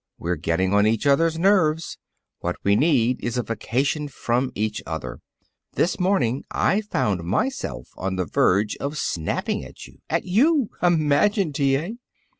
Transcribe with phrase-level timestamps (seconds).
[0.17, 1.99] "We're getting on each other's nerves.
[2.39, 5.19] What we need is a vacation from each other.
[5.73, 9.99] This morning I found myself on the verge of snapping at you.
[10.09, 10.71] At you!
[10.81, 11.75] Imagine, T.
[11.77, 11.97] A.!"